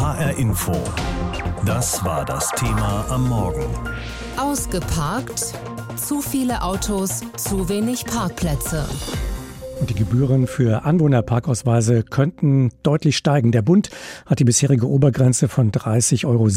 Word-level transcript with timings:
HR 0.00 0.36
Info. 0.38 0.72
Das 1.64 2.04
war 2.04 2.24
das 2.24 2.50
Thema 2.50 3.04
am 3.10 3.28
Morgen. 3.28 3.64
Ausgeparkt. 4.36 5.54
Zu 5.94 6.20
viele 6.20 6.62
Autos, 6.62 7.20
zu 7.36 7.68
wenig 7.68 8.04
Parkplätze. 8.04 8.88
Die 9.86 9.94
Gebühren 9.94 10.46
für 10.46 10.84
Anwohnerparkausweise 10.84 12.04
könnten 12.04 12.70
deutlich 12.82 13.16
steigen. 13.16 13.52
Der 13.52 13.60
Bund 13.60 13.90
hat 14.24 14.38
die 14.38 14.44
bisherige 14.44 14.88
Obergrenze 14.88 15.46
von 15.46 15.72
30,70 15.72 16.26
Euro 16.26 16.48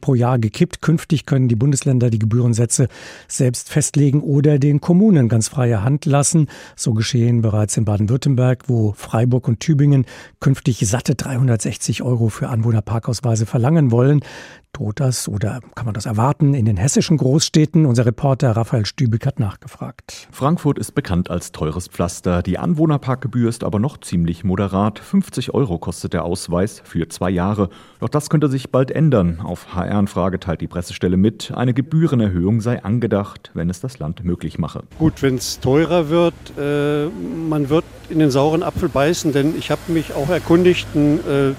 pro 0.00 0.14
Jahr 0.14 0.38
gekippt. 0.38 0.82
Künftig 0.82 1.26
können 1.26 1.48
die 1.48 1.56
Bundesländer 1.56 2.10
die 2.10 2.20
Gebührensätze 2.20 2.86
selbst 3.26 3.70
festlegen 3.70 4.20
oder 4.20 4.60
den 4.60 4.80
Kommunen 4.80 5.28
ganz 5.28 5.48
freie 5.48 5.82
Hand 5.82 6.04
lassen. 6.04 6.48
So 6.76 6.94
geschehen 6.94 7.42
bereits 7.42 7.76
in 7.76 7.84
Baden-Württemberg, 7.84 8.64
wo 8.68 8.92
Freiburg 8.92 9.48
und 9.48 9.58
Tübingen 9.58 10.06
künftig 10.38 10.78
satte 10.86 11.16
360 11.16 12.02
Euro 12.02 12.28
für 12.28 12.48
Anwohnerparkausweise 12.48 13.46
verlangen 13.46 13.90
wollen. 13.90 14.20
Droht 14.76 15.00
das 15.00 15.26
oder 15.26 15.60
kann 15.74 15.86
man 15.86 15.94
das 15.94 16.04
erwarten 16.04 16.52
in 16.52 16.66
den 16.66 16.76
hessischen 16.76 17.16
Großstädten? 17.16 17.86
Unser 17.86 18.04
Reporter 18.04 18.50
Raphael 18.50 18.84
Stübig 18.84 19.24
hat 19.24 19.40
nachgefragt. 19.40 20.28
Frankfurt 20.30 20.78
ist 20.78 20.94
bekannt 20.94 21.30
als 21.30 21.50
teures 21.50 21.88
Pflaster. 21.88 22.42
Die 22.42 22.58
Anwohnerparkgebühr 22.58 23.48
ist 23.48 23.64
aber 23.64 23.78
noch 23.78 23.98
ziemlich 23.98 24.44
moderat. 24.44 24.98
50 24.98 25.54
Euro 25.54 25.78
kostet 25.78 26.12
der 26.12 26.26
Ausweis 26.26 26.82
für 26.84 27.08
zwei 27.08 27.30
Jahre. 27.30 27.70
Doch 28.00 28.10
das 28.10 28.28
könnte 28.28 28.48
sich 28.48 28.70
bald 28.70 28.90
ändern. 28.90 29.40
Auf 29.40 29.74
HR-Anfrage 29.74 30.40
teilt 30.40 30.60
die 30.60 30.68
Pressestelle 30.68 31.16
mit, 31.16 31.52
eine 31.56 31.72
Gebührenerhöhung 31.72 32.60
sei 32.60 32.84
angedacht, 32.84 33.52
wenn 33.54 33.70
es 33.70 33.80
das 33.80 33.98
Land 33.98 34.24
möglich 34.24 34.58
mache. 34.58 34.82
Gut, 34.98 35.22
wenn 35.22 35.36
es 35.36 35.58
teurer 35.58 36.10
wird, 36.10 36.34
äh, 36.58 37.06
man 37.48 37.70
wird 37.70 37.86
in 38.10 38.18
den 38.18 38.30
sauren 38.30 38.62
Apfel 38.62 38.90
beißen, 38.90 39.32
denn 39.32 39.56
ich 39.56 39.70
habe 39.70 39.80
mich 39.88 40.12
auch 40.12 40.28
erkundigt, 40.28 40.86
ein 40.94 41.18
äh, 41.26 41.54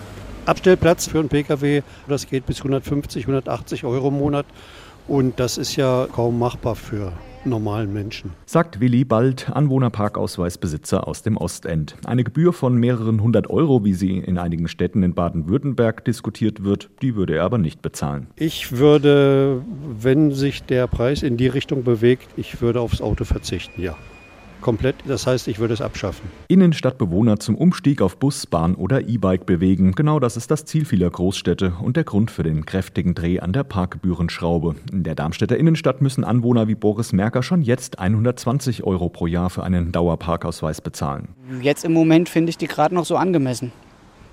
Abstellplatz 0.47 1.07
für 1.07 1.19
einen 1.19 1.29
Pkw. 1.29 1.81
Das 2.07 2.27
geht 2.27 2.45
bis 2.45 2.59
150, 2.59 3.23
180 3.23 3.83
Euro 3.83 4.07
im 4.07 4.17
Monat. 4.17 4.45
Und 5.07 5.39
das 5.39 5.57
ist 5.57 5.75
ja 5.75 6.07
kaum 6.11 6.39
machbar 6.39 6.75
für 6.75 7.13
normalen 7.45 7.93
Menschen. 7.93 8.31
Sagt 8.45 8.79
Willi 8.79 9.05
Bald, 9.05 9.49
Anwohnerparkausweisbesitzer 9.49 11.07
aus 11.07 11.21
dem 11.21 11.37
Ostend. 11.37 11.95
Eine 12.05 12.23
Gebühr 12.23 12.51
von 12.51 12.75
mehreren 12.75 13.21
hundert 13.21 13.49
Euro, 13.49 13.85
wie 13.85 13.93
sie 13.93 14.17
in 14.17 14.37
einigen 14.37 14.67
Städten 14.67 15.03
in 15.03 15.13
Baden-Württemberg 15.13 16.03
diskutiert 16.03 16.63
wird, 16.63 16.89
die 17.01 17.15
würde 17.15 17.35
er 17.35 17.43
aber 17.43 17.57
nicht 17.57 17.81
bezahlen. 17.81 18.27
Ich 18.35 18.73
würde, 18.73 19.61
wenn 19.99 20.31
sich 20.31 20.63
der 20.63 20.87
Preis 20.87 21.23
in 21.23 21.37
die 21.37 21.47
Richtung 21.47 21.83
bewegt, 21.83 22.27
ich 22.35 22.61
würde 22.61 22.81
aufs 22.81 23.01
Auto 23.01 23.23
verzichten, 23.23 23.81
ja 23.81 23.95
komplett. 24.61 24.95
Das 25.05 25.27
heißt, 25.27 25.47
ich 25.47 25.59
würde 25.59 25.73
es 25.73 25.81
abschaffen. 25.81 26.29
Innenstadtbewohner 26.47 27.39
zum 27.39 27.55
Umstieg 27.55 28.01
auf 28.01 28.17
Bus, 28.17 28.45
Bahn 28.45 28.75
oder 28.75 29.07
E-Bike 29.07 29.45
bewegen. 29.45 29.93
Genau 29.93 30.19
das 30.19 30.37
ist 30.37 30.51
das 30.51 30.65
Ziel 30.65 30.85
vieler 30.85 31.09
Großstädte 31.09 31.73
und 31.81 31.97
der 31.97 32.03
Grund 32.03 32.31
für 32.31 32.43
den 32.43 32.65
kräftigen 32.65 33.15
Dreh 33.15 33.39
an 33.39 33.53
der 33.53 33.63
Parkgebührenschraube. 33.63 34.75
In 34.91 35.03
der 35.03 35.15
Darmstädter 35.15 35.57
Innenstadt 35.57 36.01
müssen 36.01 36.23
Anwohner 36.23 36.67
wie 36.67 36.75
Boris 36.75 37.13
Merker 37.13 37.43
schon 37.43 37.61
jetzt 37.61 37.99
120 37.99 38.83
Euro 38.83 39.09
pro 39.09 39.27
Jahr 39.27 39.49
für 39.49 39.63
einen 39.63 39.91
Dauerparkausweis 39.91 40.81
bezahlen. 40.81 41.29
Jetzt 41.61 41.85
im 41.85 41.93
Moment 41.93 42.29
finde 42.29 42.49
ich 42.49 42.57
die 42.57 42.67
gerade 42.67 42.95
noch 42.95 43.05
so 43.05 43.15
angemessen. 43.17 43.71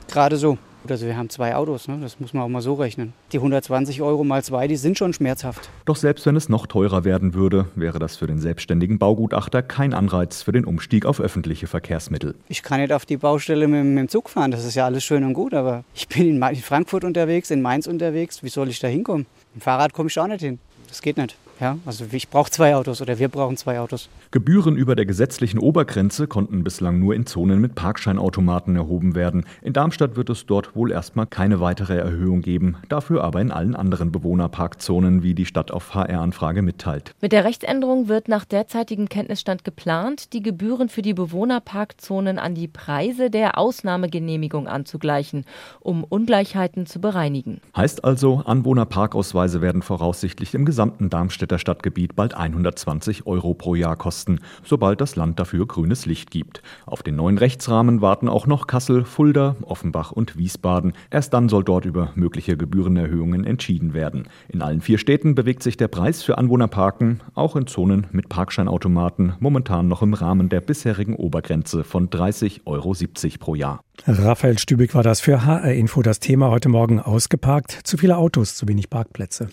Gerade 0.09 0.37
so. 0.37 0.59
Also 0.89 1.07
wir 1.07 1.17
haben 1.17 1.31
zwei 1.31 1.57
Autos, 1.57 1.89
ne? 1.89 1.99
das 2.03 2.21
muss 2.21 2.35
man 2.35 2.43
auch 2.43 2.49
mal 2.49 2.61
so 2.61 2.75
rechnen. 2.75 3.15
Die 3.33 3.39
120 3.39 4.03
Euro 4.03 4.23
mal 4.23 4.45
zwei, 4.45 4.69
die 4.69 4.77
sind 4.77 4.99
schon 4.99 5.15
schmerzhaft. 5.15 5.71
Doch 5.87 5.97
selbst 5.97 6.27
wenn 6.27 6.37
es 6.37 6.51
noch 6.51 6.67
teurer 6.67 7.05
werden 7.05 7.33
würde, 7.33 7.67
wäre 7.75 7.99
das 7.99 8.17
für 8.17 8.27
den 8.27 8.39
selbstständigen 8.39 8.99
Baugutachter 8.99 9.63
kein 9.63 9.95
Anreiz 9.95 10.43
für 10.43 10.53
den 10.53 10.67
Umstieg 10.67 11.07
auf 11.07 11.21
öffentliche 11.21 11.67
Verkehrsmittel. 11.67 12.35
Ich 12.49 12.63
kann 12.63 12.81
nicht 12.81 12.93
auf 12.93 13.07
die 13.07 13.17
Baustelle 13.17 13.67
mit, 13.67 13.85
mit 13.85 13.99
dem 13.99 14.09
Zug 14.09 14.29
fahren, 14.29 14.51
das 14.51 14.65
ist 14.65 14.75
ja 14.75 14.85
alles 14.85 15.05
schön 15.05 15.25
und 15.25 15.33
gut, 15.33 15.55
aber 15.55 15.85
ich 15.95 16.07
bin 16.07 16.43
in 16.43 16.57
Frankfurt 16.57 17.05
unterwegs, 17.05 17.51
in 17.51 17.63
Mainz 17.63 17.87
unterwegs, 17.87 18.43
wie 18.43 18.51
soll 18.51 18.69
ich 18.69 18.79
da 18.79 18.89
hinkommen? 18.89 19.27
Mit 19.55 19.63
dem 19.63 19.65
Fahrrad 19.65 19.95
komme 19.95 20.11
ich 20.11 20.19
auch 20.19 20.27
nicht 20.27 20.43
hin, 20.43 20.59
das 20.89 21.01
geht 21.01 21.17
nicht. 21.17 21.37
Ja, 21.61 21.79
also 21.87 22.07
ich 22.11 22.29
brauche 22.29 22.51
zwei 22.51 22.75
Autos 22.75 23.01
oder 23.01 23.19
wir 23.19 23.29
brauchen 23.29 23.57
zwei 23.57 23.79
Autos. 23.79 24.09
Gebühren 24.33 24.77
über 24.77 24.97
der 24.97 25.07
gesetzlichen 25.07 25.59
Obergrenze 25.59 26.27
konnten 26.27 26.65
bislang 26.65 26.99
nur 26.99 27.15
in 27.15 27.27
Zonen 27.27 27.61
mit 27.61 27.77
Parkscheinautomaten 27.77 28.75
erhoben 28.75 29.15
werden. 29.15 29.45
In 29.63 29.73
Darmstadt 29.73 30.17
wird 30.17 30.31
es 30.31 30.47
dort 30.47 30.75
wohl 30.75 30.91
erstmal 30.91 31.27
keine 31.27 31.61
weitere 31.61 31.97
Erhöhung 31.97 32.43
geben, 32.43 32.77
dafür 32.89 33.23
aber 33.23 33.41
in 33.41 33.53
allen 33.53 33.77
anderen 33.77 34.11
Bewohnerparkzonen, 34.11 35.23
wie 35.23 35.35
die 35.35 35.47
Stadt 35.47 35.71
auf 35.71 35.95
HR-Anfrage 35.95 36.63
mitteilt. 36.63 37.15
Mit 37.21 37.31
der 37.31 37.45
Rechtsänderung 37.45 38.09
wird 38.09 38.27
nach 38.27 38.45
derzeitigem 38.45 39.09
Kenntnisstand 39.09 39.63
geplant, 39.63 40.33
die 40.33 40.43
Gebühren 40.43 40.89
für 40.89 41.03
die 41.03 41.15
Bewohnerparkzonen 41.15 42.41
an 42.41 42.57
die 42.57 42.69
Preise 42.69 43.31
der 43.31 43.59
Ausnahmegenehmigung 43.59 44.67
anzugleichen, 44.67 45.45
um 45.79 46.03
Ungleichheiten 46.03 46.87
zu 46.87 47.01
bereinigen. 47.01 47.61
Heißt 47.77 48.05
also, 48.05 48.43
Anwohnerparkausweise 48.45 49.61
werden 49.61 49.83
voraussichtlich 49.83 50.55
im 50.55 50.65
gesamten 50.65 51.11
Darmstadt 51.11 51.44
Darmstädter 51.45 51.59
Stadtgebiet 51.59 52.17
bald 52.17 52.35
120 52.35 53.27
Euro 53.27 53.53
pro 53.53 53.75
Jahr 53.75 53.97
kosten, 53.97 54.41
sobald 54.65 55.01
das 55.01 55.15
Land 55.15 55.39
dafür 55.39 55.67
grünes 55.67 56.07
Licht 56.07 56.31
gibt. 56.31 56.63
Auf 56.87 57.03
den 57.03 57.17
neuen 57.17 57.37
Rechtsrahmen 57.37 58.01
warten 58.01 58.29
auch 58.29 58.47
noch 58.47 58.67
Kassel, 58.67 59.05
Fulda, 59.05 59.57
Offenbach 59.63 60.11
und 60.11 60.39
Wiesbaden. 60.39 60.95
Erst 61.11 61.35
dann 61.35 61.51
soll 61.51 61.63
dort 61.63 61.85
über 61.85 62.13
mögliche 62.15 62.57
Gebührenerhöhungen 62.57 63.45
entschieden 63.45 63.93
werden. 63.93 64.29
In 64.49 64.63
allen 64.63 64.81
vier 64.81 64.97
Städten 64.97 65.35
bewegt 65.35 65.63
sich 65.63 65.77
der 65.77 65.89
Preis 65.89 66.23
für 66.23 66.39
Anwohnerparken, 66.39 67.21
auch 67.35 67.57
in 67.57 67.67
Zonen 67.67 68.07
mit 68.11 68.31
Parkscheinautomaten, 68.31 69.35
momentan 69.39 69.89
noch 69.89 70.01
im 70.01 70.15
Rahmen 70.15 70.49
der 70.49 70.63
bisherigen 70.63 71.15
Obergrenze 71.15 71.85
von 71.85 72.09
30,70 72.09 72.61
Euro 72.65 72.95
pro 73.39 73.55
Jahr. 73.55 73.81
Raphael 74.07 74.59
Stübig 74.59 74.95
war 74.95 75.03
das 75.03 75.21
für 75.21 75.45
HR 75.45 75.73
Info 75.73 76.01
das 76.01 76.21
Thema 76.21 76.51
heute 76.51 76.71
Morgen 76.71 77.01
ausgeparkt. 77.01 77.81
Zu 77.85 77.99
viele 77.99 78.17
Autos, 78.17 78.55
zu 78.55 78.67
wenig 78.67 78.89
Parkplätze. 78.89 79.49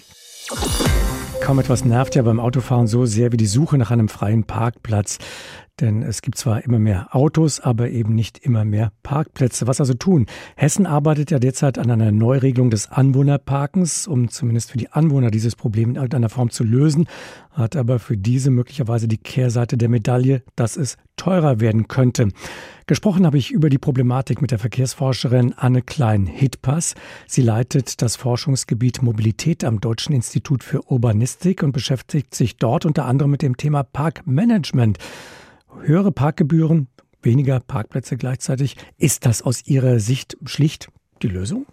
Kaum 1.42 1.58
etwas 1.58 1.84
nervt 1.84 2.16
ja 2.16 2.22
beim 2.22 2.40
Autofahren 2.40 2.86
so 2.86 3.08
sehr 3.08 3.32
wie 3.32 3.38
die 3.38 3.48
Suche 3.48 3.78
nach 3.80 3.90
einem 3.90 4.10
freien 4.10 4.44
Parkplatz. 4.44 5.18
Denn 5.82 6.04
es 6.04 6.22
gibt 6.22 6.38
zwar 6.38 6.64
immer 6.64 6.78
mehr 6.78 7.16
Autos, 7.16 7.60
aber 7.60 7.90
eben 7.90 8.14
nicht 8.14 8.38
immer 8.38 8.64
mehr 8.64 8.92
Parkplätze. 9.02 9.66
Was 9.66 9.80
also 9.80 9.96
tun? 9.96 10.28
Hessen 10.56 10.86
arbeitet 10.86 11.32
ja 11.32 11.40
derzeit 11.40 11.80
an 11.80 11.90
einer 11.90 12.12
Neuregelung 12.12 12.70
des 12.70 12.92
Anwohnerparkens, 12.92 14.08
um 14.08 14.30
zumindest 14.30 14.72
für 14.72 14.78
die 14.78 14.92
Anwohner 14.92 15.32
dieses 15.32 15.56
Problem 15.56 15.90
in 15.90 15.96
irgendeiner 15.96 16.30
Form 16.30 16.52
zu 16.52 16.64
lösen, 16.64 17.08
hat 17.52 17.76
aber 17.76 17.98
für 17.98 18.16
diese 18.16 18.52
möglicherweise 18.52 19.08
die 19.08 19.18
Kehrseite 19.18 19.76
der 19.76 19.90
Medaille, 19.90 20.44
dass 20.56 20.78
es 20.78 20.98
teurer 21.18 21.60
werden 21.60 21.88
könnte. 21.88 22.30
Gesprochen 22.86 23.26
habe 23.26 23.38
ich 23.38 23.52
über 23.52 23.70
die 23.70 23.78
Problematik 23.78 24.42
mit 24.42 24.52
der 24.52 24.60
Verkehrsforscherin 24.60 25.54
Anne 25.56 25.82
Klein-Hitpass. 25.82 26.94
Sie 27.28 27.42
leitet 27.42 28.02
das 28.02 28.16
Forschungsgebiet 28.16 29.02
Mobilität 29.02 29.64
am 29.64 29.80
Deutschen 29.80 30.14
Institut 30.14 30.64
für 30.64 30.92
Urbanistik 30.92 31.64
und 31.64 31.72
beschäftigt 31.72 32.36
sich 32.36 32.58
dort 32.58 32.86
unter 32.86 33.06
anderem 33.06 33.32
mit 33.32 33.42
dem 33.42 33.58
Thema 33.58 33.84
Parkmanagement 33.84 35.00
höhere 35.84 36.12
Parkgebühren, 36.12 36.88
weniger 37.22 37.60
Parkplätze 37.60 38.18
gleichzeitig. 38.18 38.76
Ist 38.98 39.26
das 39.26 39.42
aus 39.42 39.68
Ihrer 39.68 40.00
Sicht 40.00 40.38
schlicht 40.46 40.90
die 41.22 41.28
Lösung? 41.28 41.66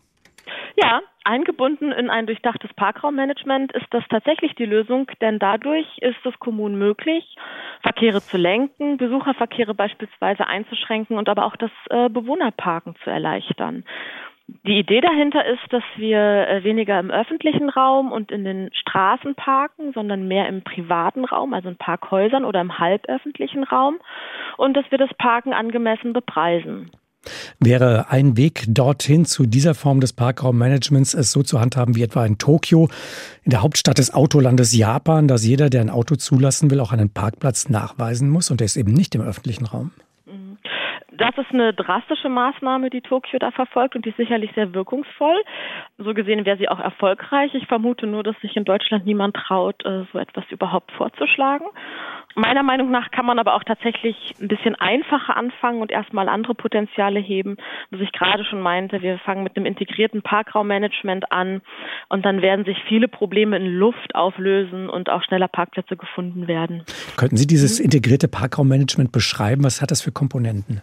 Ja, 0.77 1.01
eingebunden 1.25 1.91
in 1.93 2.09
ein 2.09 2.27
durchdachtes 2.27 2.73
Parkraummanagement 2.75 3.73
ist 3.73 3.87
das 3.91 4.05
tatsächlich 4.09 4.55
die 4.55 4.65
Lösung, 4.65 5.11
denn 5.21 5.39
dadurch 5.39 5.87
ist 5.99 6.25
es 6.25 6.39
Kommunen 6.39 6.79
möglich, 6.79 7.37
Verkehre 7.83 8.21
zu 8.21 8.37
lenken, 8.37 8.97
Besucherverkehre 8.97 9.75
beispielsweise 9.75 10.47
einzuschränken 10.47 11.19
und 11.19 11.29
aber 11.29 11.47
auch 11.47 11.57
das 11.57 11.71
äh, 11.91 12.09
Bewohnerparken 12.09 12.95
zu 13.03 13.11
erleichtern. 13.11 13.85
Die 14.67 14.79
Idee 14.79 15.03
dahinter 15.03 15.45
ist, 15.45 15.61
dass 15.71 15.83
wir 15.97 16.49
äh, 16.49 16.65
weniger 16.65 16.99
im 16.99 17.11
öffentlichen 17.11 17.69
Raum 17.69 18.13
und 18.13 18.33
in 18.33 18.45
den 18.45 18.71
Straßen 18.73 19.35
parken, 19.35 19.93
sondern 19.93 20.27
mehr 20.27 20.49
im 20.49 20.63
privaten 20.63 21.27
Raum, 21.27 21.53
also 21.53 21.69
in 21.69 21.77
Parkhäusern 21.77 22.47
oder 22.47 22.61
im 22.63 22.79
halböffentlichen 22.79 23.65
Raum 23.65 23.99
und 24.57 24.75
dass 24.75 24.91
wir 24.91 24.97
das 24.97 25.13
Parken 25.19 25.53
angemessen 25.53 26.15
bepreisen. 26.15 26.91
Wäre 27.61 28.07
ein 28.11 28.39
Weg 28.39 28.65
dorthin 28.69 29.27
zu 29.27 29.45
dieser 29.45 29.75
Form 29.75 30.01
des 30.01 30.15
Parkraummanagements, 30.15 31.13
es 31.13 31.33
so 31.33 31.43
zu 31.43 31.61
handhaben 31.61 31.95
wie 31.95 32.03
etwa 32.03 32.25
in 32.25 32.39
Tokio, 32.39 32.89
in 33.43 33.51
der 33.51 33.63
Hauptstadt 33.63 33.99
des 33.99 34.15
Autolandes 34.15 34.75
Japan, 34.75 35.29
dass 35.29 35.45
jeder, 35.45 35.69
der 35.69 35.83
ein 35.83 35.91
Auto 35.91 36.15
zulassen 36.15 36.71
will, 36.71 36.81
auch 36.81 36.93
einen 36.93 37.13
Parkplatz 37.13 37.69
nachweisen 37.69 38.31
muss 38.31 38.51
und 38.51 38.61
der 38.61 38.67
ist 38.67 38.77
eben 38.77 38.93
nicht 38.95 39.15
im 39.15 39.21
öffentlichen 39.21 39.67
Raum? 39.67 39.91
Das 41.19 41.37
ist 41.37 41.53
eine 41.53 41.75
drastische 41.75 42.29
Maßnahme, 42.29 42.91
die 42.91 43.01
Tokio 43.01 43.39
da 43.39 43.51
verfolgt 43.51 43.97
und 43.97 44.05
die 44.05 44.11
ist 44.11 44.17
sicherlich 44.17 44.51
sehr 44.55 44.73
wirkungsvoll. 44.73 45.37
So 45.99 46.15
gesehen 46.15 46.47
wäre 46.47 46.57
sie 46.59 46.69
auch 46.69 46.79
erfolgreich. 46.79 47.55
Ich 47.55 47.67
vermute 47.67 48.07
nur, 48.07 48.23
dass 48.23 48.39
sich 48.41 48.57
in 48.57 48.65
Deutschland 48.65 49.05
niemand 49.05 49.37
traut, 49.37 49.85
äh, 49.85 50.05
so 50.13 50.19
etwas 50.19 50.45
überhaupt 50.51 50.93
vorzuschlagen. 50.93 51.67
Meiner 52.35 52.63
Meinung 52.63 52.93
nach 52.93 53.11
kann 53.11 53.27
man 53.27 53.41
aber 53.41 53.55
auch 53.55 53.65
tatsächlich 53.65 54.35
ein 54.41 54.47
bisschen 54.47 54.77
einfacher 54.77 55.37
anfangen 55.37 55.81
und 55.81 55.91
erstmal 55.91 56.29
andere 56.29 56.55
Potenziale 56.55 57.19
heben. 57.19 57.57
Was 57.91 58.01
ich 58.01 58.13
gerade 58.13 58.45
schon 58.45 58.61
meinte, 58.61 59.03
wir 59.03 59.19
fangen 59.19 59.43
mit 59.43 59.57
einem 59.57 59.67
integrierten 59.67 60.23
Parkraummanagement 60.23 61.33
an 61.33 61.63
und 62.09 62.25
dann 62.25 62.41
werden 62.41 62.65
sich 62.65 62.79
viele 62.87 63.09
Probleme 63.09 63.57
in 63.57 63.67
Luft 63.67 64.15
auflösen 64.15 64.89
und 64.89 65.11
auch 65.11 65.25
schneller 65.25 65.49
Parkplätze 65.49 65.97
gefunden 65.97 66.47
werden. 66.47 66.85
Könnten 67.17 67.37
Sie 67.37 67.47
dieses 67.49 67.81
integrierte 67.81 68.29
Parkraummanagement 68.29 69.11
beschreiben? 69.11 69.65
Was 69.65 69.83
hat 69.83 69.91
das 69.91 70.03
für 70.03 70.13
Komponenten? 70.13 70.83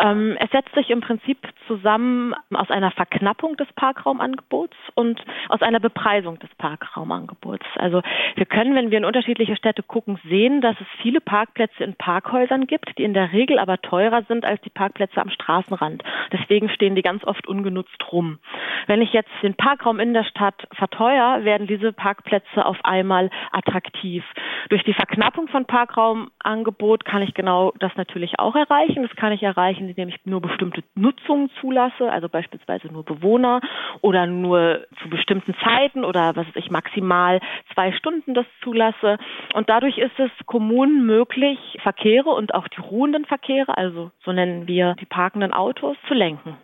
Ähm, 0.00 0.36
es 0.40 0.50
setzt 0.50 0.74
sich 0.74 0.90
im 0.90 1.00
Prinzip 1.00 1.38
zusammen 1.66 2.34
aus 2.52 2.70
einer 2.70 2.90
Verknappung 2.90 3.56
des 3.56 3.68
Parkraumangebots 3.74 4.76
und 4.94 5.20
aus 5.48 5.62
einer 5.62 5.80
Bepreisung 5.80 6.38
des 6.38 6.50
Parkraumangebots. 6.56 7.66
Also 7.76 8.02
wir 8.36 8.46
können, 8.46 8.74
wenn 8.74 8.90
wir 8.90 8.98
in 8.98 9.04
unterschiedliche 9.04 9.56
Städte 9.56 9.82
gucken, 9.82 10.18
sehen, 10.28 10.60
dass 10.60 10.76
es 10.80 10.86
viele 11.02 11.20
Parkplätze 11.20 11.84
in 11.84 11.94
Parkhäusern 11.94 12.66
gibt, 12.66 12.96
die 12.98 13.04
in 13.04 13.14
der 13.14 13.32
Regel 13.32 13.58
aber 13.58 13.80
teurer 13.80 14.22
sind 14.28 14.44
als 14.44 14.60
die 14.62 14.70
Parkplätze 14.70 15.20
am 15.20 15.30
Straßenrand. 15.30 16.02
Deswegen 16.32 16.68
stehen 16.68 16.94
die 16.94 17.02
ganz 17.02 17.24
oft 17.24 17.46
ungenutzt 17.46 18.12
rum. 18.12 18.38
Wenn 18.86 19.02
ich 19.02 19.12
jetzt 19.12 19.30
den 19.42 19.54
Parkraum 19.54 20.00
in 20.00 20.14
der 20.14 20.24
Stadt 20.24 20.66
verteuere, 20.72 21.44
werden 21.44 21.66
diese 21.66 21.92
Parkplätze 21.92 22.64
auf 22.64 22.78
einmal 22.84 23.30
attraktiv. 23.52 24.24
Durch 24.68 24.82
die 24.84 24.94
Verknappung 24.94 25.48
von 25.48 25.64
Parkraumangebot 25.64 27.04
kann 27.04 27.22
ich 27.22 27.34
genau 27.34 27.72
das 27.78 27.92
natürlich 27.96 28.38
auch 28.38 28.54
erreichen. 28.54 29.02
Das 29.02 29.16
kann 29.16 29.32
ich 29.32 29.42
erreichen, 29.42 29.88
indem 29.88 30.08
ich 30.08 30.16
nur 30.24 30.40
bestimmte 30.40 30.82
Nutzungen 30.94 31.50
zulasse, 31.60 32.10
also 32.10 32.28
beispielsweise 32.28 32.88
nur 32.88 33.04
Bewohner 33.04 33.60
oder 34.00 34.26
nur 34.26 34.86
zu 35.02 35.08
bestimmten 35.08 35.54
Zeiten 35.62 36.04
oder 36.04 36.36
was 36.36 36.46
weiß 36.48 36.56
ich 36.56 36.70
maximal 36.70 37.40
zwei 37.74 37.92
Stunden 37.92 38.34
das 38.34 38.46
zulasse. 38.62 39.18
Und 39.54 39.68
dadurch 39.68 39.98
ist 39.98 40.18
es 40.18 40.30
Kommunen 40.46 41.06
möglich, 41.06 41.58
Verkehre 41.82 42.30
und 42.30 42.54
auch 42.54 42.68
die 42.68 42.80
ruhenden 42.80 43.24
Verkehre, 43.24 43.76
also 43.76 44.10
so 44.24 44.32
nennen 44.32 44.66
wir 44.66 44.94
die 45.00 45.06
parkenden 45.06 45.52
Autos, 45.52 45.96
zu 46.06 46.14
lenken. 46.14 46.56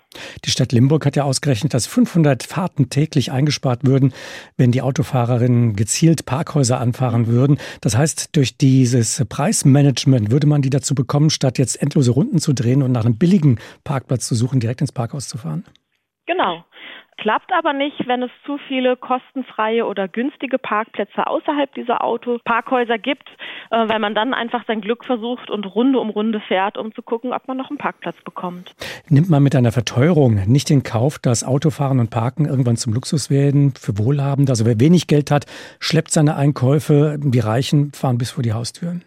Die 0.44 0.50
Stadt 0.50 0.72
Limburg 0.72 1.06
hat 1.06 1.16
ja 1.16 1.24
ausgerechnet, 1.24 1.74
dass 1.74 1.86
500 1.86 2.42
Fahrten 2.44 2.88
täglich 2.88 3.32
eingespart 3.32 3.84
würden, 3.84 4.12
wenn 4.56 4.70
die 4.70 4.82
Autofahrerinnen 4.82 5.74
gezielt 5.74 6.26
Parkhäuser 6.26 6.80
anfahren 6.80 7.26
würden. 7.26 7.58
Das 7.84 7.98
heißt, 7.98 8.34
durch 8.34 8.56
dieses 8.56 9.22
Preismanagement 9.28 10.30
würde 10.30 10.46
man 10.46 10.62
die 10.62 10.70
dazu 10.70 10.94
bekommen, 10.94 11.28
statt 11.28 11.58
jetzt 11.58 11.82
endlose 11.82 12.12
Runden 12.12 12.38
zu 12.38 12.54
drehen 12.54 12.82
und 12.82 12.92
nach 12.92 13.04
einem 13.04 13.18
billigen 13.18 13.58
Parkplatz 13.84 14.26
zu 14.26 14.34
suchen, 14.34 14.58
direkt 14.58 14.80
ins 14.80 14.90
Parkhaus 14.90 15.28
zu 15.28 15.36
fahren? 15.36 15.66
Genau. 16.24 16.64
Klappt 17.16 17.52
aber 17.52 17.72
nicht, 17.72 18.06
wenn 18.06 18.22
es 18.22 18.30
zu 18.44 18.58
viele 18.68 18.96
kostenfreie 18.96 19.86
oder 19.86 20.08
günstige 20.08 20.58
Parkplätze 20.58 21.26
außerhalb 21.26 21.72
dieser 21.74 22.02
Autoparkhäuser 22.02 22.98
gibt, 22.98 23.28
äh, 23.70 23.88
weil 23.88 23.98
man 23.98 24.14
dann 24.14 24.34
einfach 24.34 24.64
sein 24.66 24.80
Glück 24.80 25.04
versucht 25.04 25.50
und 25.50 25.64
Runde 25.64 26.00
um 26.00 26.10
Runde 26.10 26.40
fährt, 26.40 26.76
um 26.76 26.94
zu 26.94 27.02
gucken, 27.02 27.32
ob 27.32 27.46
man 27.46 27.56
noch 27.56 27.70
einen 27.70 27.78
Parkplatz 27.78 28.20
bekommt. 28.22 28.74
Nimmt 29.08 29.30
man 29.30 29.42
mit 29.42 29.54
einer 29.54 29.72
Verteuerung 29.72 30.34
nicht 30.46 30.70
in 30.70 30.82
Kauf, 30.82 31.18
dass 31.18 31.44
Autofahren 31.44 32.00
und 32.00 32.10
Parken 32.10 32.46
irgendwann 32.46 32.76
zum 32.76 32.92
Luxus 32.92 33.30
werden 33.30 33.74
für 33.78 33.96
Wohlhabende? 33.98 34.50
Also 34.50 34.66
wer 34.66 34.80
wenig 34.80 35.06
Geld 35.06 35.30
hat, 35.30 35.46
schleppt 35.78 36.10
seine 36.10 36.36
Einkäufe, 36.36 37.18
die 37.18 37.40
Reichen 37.40 37.92
fahren 37.92 38.18
bis 38.18 38.32
vor 38.32 38.42
die 38.42 38.52
Haustüren. 38.52 39.02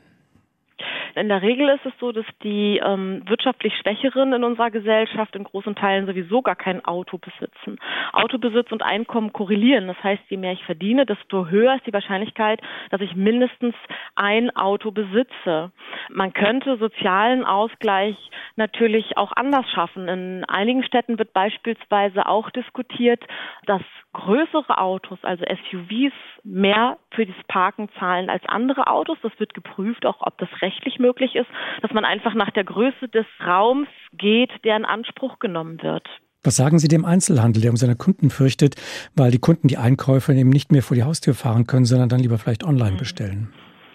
In 1.18 1.30
der 1.30 1.42
Regel 1.42 1.68
ist 1.70 1.84
es 1.84 1.94
so, 2.00 2.12
dass 2.12 2.26
die 2.44 2.78
ähm, 2.78 3.24
wirtschaftlich 3.26 3.74
Schwächeren 3.82 4.34
in 4.34 4.44
unserer 4.44 4.70
Gesellschaft 4.70 5.36
in 5.36 5.46
großen 5.46 5.74
Teilen 5.74 6.06
sowieso 6.06 6.44
gar 6.44 6.56
kein 6.56 6.86
Auto 6.86 7.18
besitzen. 7.18 7.80
Autobesitz 8.14 8.72
und 8.72 8.84
Einkommen 8.84 9.34
korrelieren. 9.34 9.88
Das 9.88 9.98
heißt, 10.04 10.22
je 10.30 10.38
mehr 10.38 10.52
ich 10.54 10.64
verdiene, 10.66 11.08
desto 11.08 11.48
höher 11.48 11.74
ist 11.74 11.88
die 11.88 11.94
Wahrscheinlichkeit, 11.94 12.62
dass 12.92 13.02
ich 13.02 13.16
mindestens 13.16 13.74
ein 14.14 14.56
Auto 14.56 14.92
besitze. 14.92 15.72
Man 16.10 16.34
könnte 16.34 16.78
sozialen 16.78 17.44
Ausgleich 17.46 18.16
natürlich 18.56 19.18
auch 19.18 19.32
anders 19.36 19.66
schaffen. 19.72 20.08
In 20.08 20.46
einigen 20.46 20.84
Städten 20.84 21.18
wird 21.18 21.34
beispielsweise 21.34 22.28
auch 22.28 22.52
diskutiert, 22.52 23.24
dass 23.66 23.82
größere 24.14 24.78
Autos, 24.78 25.18
also 25.24 25.44
SUVs, 25.46 26.14
mehr 26.44 26.98
für 27.12 27.26
das 27.26 27.36
Parken 27.48 27.90
zahlen 28.00 28.30
als 28.30 28.44
andere 28.48 28.88
Autos. 28.88 29.18
Das 29.22 29.38
wird 29.40 29.54
geprüft, 29.56 30.06
auch 30.06 30.22
ob 30.22 30.38
das 30.38 30.50
rechtlich 30.62 31.00
möglich 31.00 31.07
ist, 31.36 31.48
dass 31.82 31.92
man 31.92 32.06
einfach 32.06 32.34
nach 32.34 32.52
der 32.52 32.64
Größe 32.64 33.08
des 33.08 33.26
Raums 33.46 33.88
geht, 34.14 34.52
der 34.64 34.78
in 34.78 34.86
Anspruch 34.86 35.40
genommen 35.40 35.82
wird. 35.82 36.08
Was 36.44 36.56
sagen 36.56 36.80
Sie 36.80 36.88
dem 36.88 37.04
Einzelhandel, 37.04 37.62
der 37.62 37.72
um 37.72 37.78
seine 37.78 37.96
Kunden 37.96 38.30
fürchtet, 38.30 38.76
weil 39.16 39.32
die 39.32 39.40
Kunden 39.40 39.68
die 39.68 39.78
Einkäufe 39.78 40.34
eben 40.34 40.50
nicht 40.50 40.72
mehr 40.72 40.84
vor 40.84 40.96
die 40.96 41.04
Haustür 41.04 41.34
fahren 41.34 41.68
können, 41.68 41.86
sondern 41.86 42.10
dann 42.10 42.20
lieber 42.20 42.38
vielleicht 42.38 42.64
online 42.64 42.94
mhm. 42.94 42.98
bestellen? 42.98 43.54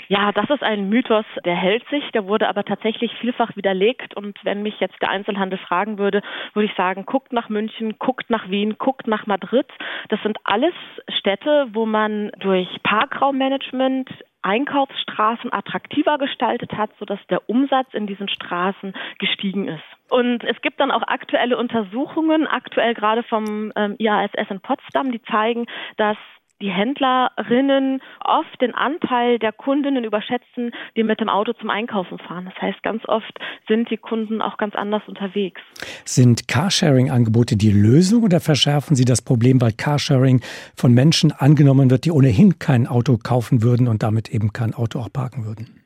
Ja, 0.09 0.31
das 0.31 0.51
ist 0.51 0.63
ein 0.63 0.91
Mythos, 0.91 1.25
der 1.47 1.55
hält 1.55 1.89
sich, 1.89 2.05
der 2.13 2.27
wurde 2.27 2.47
aber 2.47 2.65
tatsächlich 2.65 3.11
vielfach 3.23 3.57
widerlegt. 3.57 4.15
Und 4.15 4.37
wenn 4.45 4.63
mich 4.63 4.79
jetzt 4.81 5.01
der 5.01 5.09
Einzelhandel 5.09 5.59
fragen 5.59 5.97
würde, 5.97 6.21
würde 6.53 6.67
ich 6.67 6.77
sagen, 6.77 7.07
guckt 7.07 7.33
nach 7.33 7.49
München, 7.49 7.99
guckt 7.99 8.29
nach 8.29 8.51
Wien, 8.51 8.77
guckt 8.77 9.07
nach 9.07 9.27
Madrid. 9.27 9.67
Das 10.11 10.21
sind 10.23 10.37
alles 10.45 10.75
Städte, 11.19 11.69
wo 11.73 11.87
man 11.87 12.31
durch 12.41 12.69
Parkraummanagement 12.83 14.11
Einkaufsstraßen 14.43 15.53
attraktiver 15.53 16.19
gestaltet 16.19 16.73
hat, 16.73 16.91
sodass 16.99 17.21
der 17.31 17.49
Umsatz 17.49 17.95
in 17.95 18.07
diesen 18.07 18.29
Straßen 18.29 18.93
gestiegen 19.19 19.69
ist. 19.69 19.85
Und 20.11 20.45
es 20.45 20.61
gibt 20.61 20.81
dann 20.81 20.91
auch 20.91 21.03
aktuelle 21.07 21.57
Untersuchungen, 21.57 22.47
aktuell 22.47 22.95
gerade 22.95 23.23
vom 23.23 23.73
ähm, 23.77 23.97
IASS 23.99 24.51
in 24.51 24.61
Potsdam, 24.61 25.13
die 25.13 25.23
zeigen, 25.23 25.67
dass 25.97 26.17
die 26.63 26.71
Händlerinnen 26.71 28.01
oft 28.25 28.61
den 28.61 28.75
Anteil 28.75 29.39
der 29.39 29.53
Kundinnen 29.53 30.05
überschätzen, 30.05 30.73
die 30.97 31.03
mit 31.03 31.21
dem 31.21 31.29
Auto 31.29 31.53
zum 31.55 31.69
Einkaufen 31.71 32.19
fahren. 32.19 32.47
Das 32.47 32.63
heißt, 32.63 32.83
ganz 32.83 33.03
oft 33.09 33.39
sind 33.69 33.91
die 33.91 33.97
Kunden 33.97 34.41
auch 34.41 34.57
ganz 34.57 34.75
anders 34.75 35.03
unterwegs. 35.07 35.61
Sind 36.05 36.49
Carsharing-Angebote 36.49 37.57
die 37.57 37.73
Lösung 37.73 38.23
oder 38.23 38.41
verschärfen 38.41 38.97
sie 38.97 39.05
das 39.05 39.21
Problem, 39.23 39.61
weil 39.61 39.73
Carsharing 39.73 40.41
von 40.77 40.95
Menschen 40.95 41.33
angenommen 41.33 41.91
wird, 41.91 42.05
die 42.05 42.13
ohnehin 42.13 42.59
kein 42.59 42.87
Auto 42.87 43.19
kaufen 43.19 43.63
würden 43.63 43.89
und 43.89 44.03
damit 44.03 44.31
eben 44.31 44.53
kein 44.53 44.73
Auto 44.73 45.01
auch 45.01 45.13
parken 45.13 45.45
würden? 45.45 45.82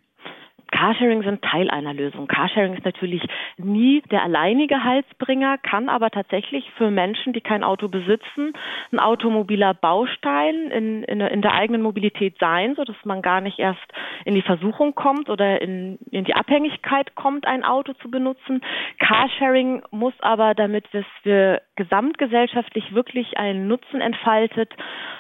Carsharing 0.73 1.23
sind 1.23 1.43
Teil 1.43 1.71
einer 1.71 1.95
Lösung. 1.95 2.27
Carsharing 2.27 2.75
ist 2.75 2.85
natürlich 2.85 3.23
nie 3.57 4.03
der 4.11 4.23
alleinige 4.23 4.83
Halsbringer, 4.83 5.59
kann 5.59 5.89
aber 5.89 6.11
tatsächlich 6.11 6.71
für 6.77 6.91
Menschen, 6.91 7.33
die 7.33 7.41
kein 7.41 7.63
Auto 7.63 7.89
besitzen, 7.89 8.53
ein 8.93 8.99
automobiler 8.99 9.75
Baustein 9.75 10.71
in, 10.71 11.03
in, 11.05 11.21
in 11.21 11.43
der 11.43 11.55
eigenen 11.55 11.83
Mobilität 11.83 12.37
sein, 12.39 12.75
sodass 12.75 12.97
man 13.05 13.23
gar 13.23 13.41
nicht 13.41 13.59
erst 13.59 13.81
in 14.25 14.35
die 14.35 14.43
Versuchung 14.43 14.95
kommt 14.95 15.31
oder 15.31 15.61
in, 15.63 15.99
in 16.11 16.25
die 16.25 16.35
Abhängigkeit 16.35 17.15
kommt, 17.15 17.47
ein 17.47 17.65
Auto 17.65 17.93
zu 17.95 18.11
benutzen. 18.11 18.61
Carsharing 18.99 19.83
muss 19.91 20.15
aber, 20.21 20.55
damit 20.55 20.87
wir 21.23 21.62
gesamtgesellschaftlich 21.77 22.95
wirklich 22.95 23.39
einen 23.39 23.69
Nutzen 23.69 24.01
entfaltet, 24.01 24.73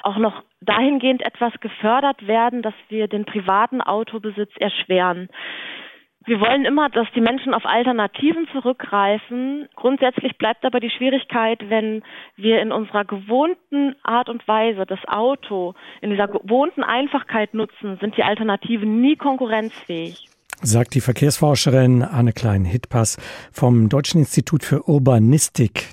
auch 0.02 0.16
noch 0.16 0.42
dahingehend 0.60 1.22
etwas 1.22 1.52
gefördert 1.60 2.26
werden, 2.26 2.62
dass 2.62 2.74
wir 2.88 3.08
den 3.08 3.24
privaten 3.24 3.80
Autobesitz 3.80 4.50
erschweren. 4.58 5.28
Wir 6.26 6.40
wollen 6.40 6.64
immer, 6.64 6.88
dass 6.88 7.06
die 7.14 7.20
Menschen 7.20 7.54
auf 7.54 7.64
Alternativen 7.64 8.48
zurückgreifen. 8.50 9.68
Grundsätzlich 9.76 10.36
bleibt 10.38 10.64
aber 10.64 10.80
die 10.80 10.90
Schwierigkeit, 10.90 11.60
wenn 11.68 12.02
wir 12.34 12.60
in 12.60 12.72
unserer 12.72 13.04
gewohnten 13.04 13.94
Art 14.02 14.28
und 14.28 14.46
Weise 14.48 14.86
das 14.86 14.98
Auto 15.06 15.74
in 16.00 16.10
dieser 16.10 16.26
gewohnten 16.26 16.82
Einfachkeit 16.82 17.54
nutzen, 17.54 17.96
sind 18.00 18.16
die 18.16 18.24
Alternativen 18.24 19.00
nie 19.00 19.14
konkurrenzfähig. 19.14 20.26
Sagt 20.62 20.94
die 20.94 21.00
Verkehrsforscherin 21.00 22.02
Anne 22.02 22.32
Klein-Hitpass 22.32 23.18
vom 23.52 23.88
Deutschen 23.88 24.20
Institut 24.20 24.64
für 24.64 24.88
Urbanistik. 24.88 25.90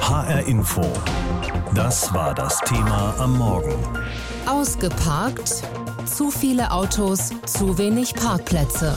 HR 0.00 0.48
Info. 0.48 0.82
Das 1.74 2.12
war 2.12 2.34
das 2.34 2.60
Thema 2.60 3.14
am 3.18 3.38
Morgen. 3.38 3.74
Ausgeparkt. 4.46 5.62
Zu 6.04 6.30
viele 6.30 6.70
Autos, 6.70 7.30
zu 7.46 7.78
wenig 7.78 8.14
Parkplätze. 8.14 8.94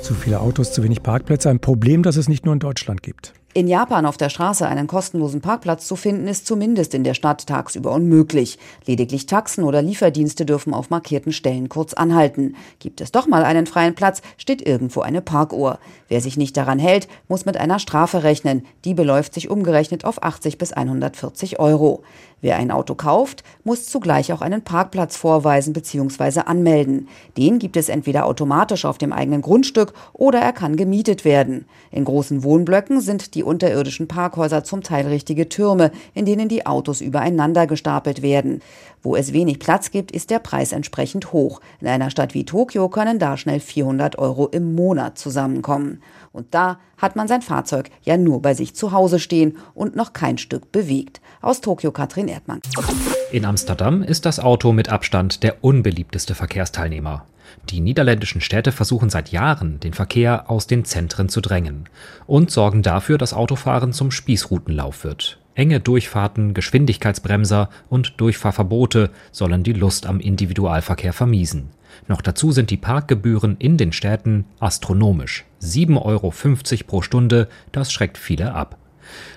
Zu 0.00 0.14
viele 0.14 0.40
Autos, 0.40 0.72
zu 0.72 0.84
wenig 0.84 1.02
Parkplätze. 1.02 1.50
Ein 1.50 1.58
Problem, 1.58 2.04
das 2.04 2.16
es 2.16 2.28
nicht 2.28 2.44
nur 2.44 2.54
in 2.54 2.60
Deutschland 2.60 3.02
gibt. 3.02 3.32
In 3.54 3.66
Japan 3.66 4.04
auf 4.04 4.18
der 4.18 4.28
Straße 4.28 4.68
einen 4.68 4.86
kostenlosen 4.86 5.40
Parkplatz 5.40 5.86
zu 5.86 5.96
finden, 5.96 6.28
ist 6.28 6.46
zumindest 6.46 6.92
in 6.92 7.02
der 7.02 7.14
Stadt 7.14 7.46
tagsüber 7.46 7.92
unmöglich. 7.92 8.58
Lediglich 8.84 9.24
Taxen 9.24 9.64
oder 9.64 9.80
Lieferdienste 9.80 10.44
dürfen 10.44 10.74
auf 10.74 10.90
markierten 10.90 11.32
Stellen 11.32 11.70
kurz 11.70 11.94
anhalten. 11.94 12.56
Gibt 12.78 13.00
es 13.00 13.10
doch 13.10 13.26
mal 13.26 13.44
einen 13.44 13.64
freien 13.64 13.94
Platz, 13.94 14.20
steht 14.36 14.60
irgendwo 14.60 15.00
eine 15.00 15.22
Parkuhr. 15.22 15.78
Wer 16.08 16.20
sich 16.20 16.36
nicht 16.36 16.58
daran 16.58 16.78
hält, 16.78 17.08
muss 17.26 17.46
mit 17.46 17.56
einer 17.56 17.78
Strafe 17.78 18.22
rechnen. 18.22 18.66
Die 18.84 18.92
beläuft 18.92 19.32
sich 19.32 19.48
umgerechnet 19.48 20.04
auf 20.04 20.22
80 20.22 20.58
bis 20.58 20.74
140 20.74 21.58
Euro. 21.58 22.02
Wer 22.40 22.56
ein 22.56 22.70
Auto 22.70 22.94
kauft, 22.94 23.42
muss 23.64 23.86
zugleich 23.86 24.32
auch 24.32 24.42
einen 24.42 24.62
Parkplatz 24.62 25.16
vorweisen 25.16 25.72
bzw. 25.72 26.42
anmelden. 26.46 27.08
Den 27.36 27.58
gibt 27.58 27.76
es 27.76 27.88
entweder 27.88 28.26
automatisch 28.26 28.84
auf 28.84 28.98
dem 28.98 29.12
eigenen 29.12 29.42
Grundstück 29.42 29.92
oder 30.12 30.38
er 30.38 30.52
kann 30.52 30.76
gemietet 30.76 31.24
werden. 31.24 31.66
In 31.90 32.04
großen 32.04 32.44
Wohnblöcken 32.44 33.00
sind 33.00 33.34
die 33.34 33.37
unterirdischen 33.42 34.08
Parkhäuser 34.08 34.64
zum 34.64 34.82
Teil 34.82 35.06
richtige 35.06 35.48
Türme, 35.48 35.90
in 36.14 36.24
denen 36.24 36.48
die 36.48 36.66
Autos 36.66 37.00
übereinander 37.00 37.66
gestapelt 37.66 38.22
werden. 38.22 38.60
Wo 39.02 39.16
es 39.16 39.32
wenig 39.32 39.58
Platz 39.58 39.90
gibt, 39.90 40.10
ist 40.10 40.30
der 40.30 40.38
Preis 40.38 40.72
entsprechend 40.72 41.32
hoch. 41.32 41.60
In 41.80 41.86
einer 41.86 42.10
Stadt 42.10 42.34
wie 42.34 42.44
Tokio 42.44 42.88
können 42.88 43.18
da 43.18 43.36
schnell 43.36 43.60
400 43.60 44.18
Euro 44.18 44.46
im 44.48 44.74
Monat 44.74 45.18
zusammenkommen. 45.18 46.02
Und 46.32 46.54
da 46.54 46.78
hat 46.96 47.16
man 47.16 47.28
sein 47.28 47.42
Fahrzeug 47.42 47.90
ja 48.02 48.16
nur 48.16 48.42
bei 48.42 48.54
sich 48.54 48.74
zu 48.74 48.92
Hause 48.92 49.18
stehen 49.18 49.58
und 49.74 49.96
noch 49.96 50.12
kein 50.12 50.38
Stück 50.38 50.72
bewegt. 50.72 51.20
Aus 51.40 51.60
Tokio 51.60 51.92
Katrin 51.92 52.28
Erdmann. 52.28 52.60
In 53.30 53.44
Amsterdam 53.44 54.02
ist 54.02 54.26
das 54.26 54.40
Auto 54.40 54.72
mit 54.72 54.88
Abstand 54.88 55.42
der 55.42 55.62
unbeliebteste 55.62 56.34
Verkehrsteilnehmer. 56.34 57.24
Die 57.70 57.80
niederländischen 57.80 58.40
Städte 58.40 58.72
versuchen 58.72 59.10
seit 59.10 59.30
Jahren, 59.30 59.80
den 59.80 59.92
Verkehr 59.92 60.50
aus 60.50 60.66
den 60.66 60.84
Zentren 60.84 61.28
zu 61.28 61.40
drängen 61.40 61.88
und 62.26 62.50
sorgen 62.50 62.82
dafür, 62.82 63.18
dass 63.18 63.34
Autofahren 63.34 63.92
zum 63.92 64.10
Spießrutenlauf 64.10 65.04
wird. 65.04 65.38
Enge 65.54 65.80
Durchfahrten, 65.80 66.54
Geschwindigkeitsbremser 66.54 67.68
und 67.88 68.20
Durchfahrverbote 68.20 69.10
sollen 69.32 69.64
die 69.64 69.72
Lust 69.72 70.06
am 70.06 70.20
Individualverkehr 70.20 71.12
vermiesen. 71.12 71.70
Noch 72.06 72.22
dazu 72.22 72.52
sind 72.52 72.70
die 72.70 72.76
Parkgebühren 72.76 73.56
in 73.58 73.76
den 73.76 73.92
Städten 73.92 74.44
astronomisch. 74.60 75.44
7,50 75.60 76.04
Euro 76.04 76.32
pro 76.86 77.02
Stunde, 77.02 77.48
das 77.72 77.92
schreckt 77.92 78.18
viele 78.18 78.54
ab. 78.54 78.76